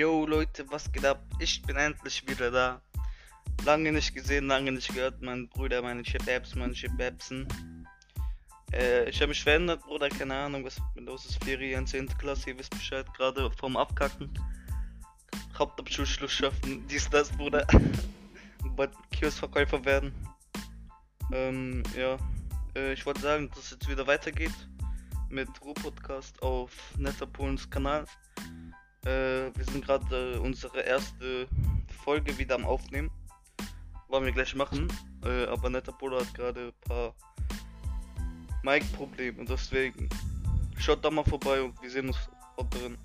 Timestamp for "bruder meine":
5.50-6.02